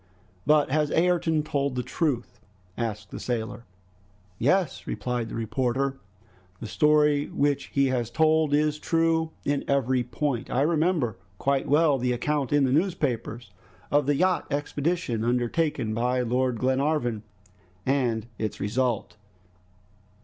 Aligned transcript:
"But 0.47 0.71
has 0.71 0.89
Ayrton 0.89 1.43
told 1.43 1.75
the 1.75 1.83
truth?" 1.83 2.39
asked 2.75 3.11
the 3.11 3.19
sailor. 3.19 3.65
"Yes," 4.39 4.87
replied 4.87 5.29
the 5.29 5.35
reporter. 5.35 5.99
"The 6.59 6.65
story 6.65 7.27
which 7.27 7.65
he 7.65 7.85
has 7.89 8.09
told 8.09 8.51
is 8.51 8.79
true 8.79 9.29
in 9.45 9.63
every 9.67 10.03
point. 10.03 10.49
I 10.49 10.61
remember 10.63 11.19
quite 11.37 11.67
well 11.67 11.99
the 11.99 12.13
account 12.13 12.51
in 12.51 12.63
the 12.63 12.71
newspapers 12.71 13.51
of 13.91 14.07
the 14.07 14.15
yacht 14.15 14.51
expedition 14.51 15.23
undertaken 15.23 15.93
by 15.93 16.21
Lord 16.21 16.57
Glenarvan, 16.57 17.21
and 17.85 18.25
its 18.39 18.59
result." 18.59 19.17